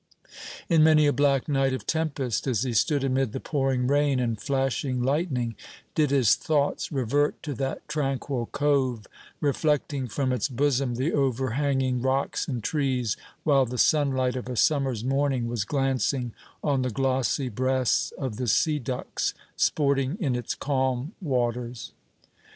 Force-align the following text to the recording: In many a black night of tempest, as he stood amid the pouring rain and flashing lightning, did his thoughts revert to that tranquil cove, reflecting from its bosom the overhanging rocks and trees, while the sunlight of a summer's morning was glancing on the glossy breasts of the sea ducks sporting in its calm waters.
In 0.67 0.83
many 0.83 1.05
a 1.05 1.13
black 1.13 1.47
night 1.47 1.73
of 1.73 1.85
tempest, 1.85 2.47
as 2.47 2.63
he 2.63 2.73
stood 2.73 3.03
amid 3.03 3.33
the 3.33 3.39
pouring 3.39 3.85
rain 3.85 4.19
and 4.19 4.41
flashing 4.41 5.03
lightning, 5.03 5.55
did 5.93 6.09
his 6.09 6.33
thoughts 6.33 6.91
revert 6.91 7.43
to 7.43 7.53
that 7.53 7.87
tranquil 7.87 8.47
cove, 8.47 9.05
reflecting 9.41 10.07
from 10.07 10.33
its 10.33 10.49
bosom 10.49 10.95
the 10.95 11.13
overhanging 11.13 12.01
rocks 12.01 12.47
and 12.47 12.63
trees, 12.63 13.15
while 13.43 13.67
the 13.67 13.77
sunlight 13.77 14.35
of 14.35 14.49
a 14.49 14.55
summer's 14.55 15.03
morning 15.03 15.45
was 15.47 15.65
glancing 15.65 16.33
on 16.63 16.81
the 16.81 16.89
glossy 16.89 17.47
breasts 17.47 18.09
of 18.17 18.37
the 18.37 18.47
sea 18.47 18.79
ducks 18.79 19.35
sporting 19.55 20.17
in 20.19 20.35
its 20.35 20.55
calm 20.55 21.13
waters. 21.21 21.91